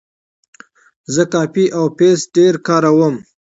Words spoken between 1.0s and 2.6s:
زه کاپي او پیسټ ډېر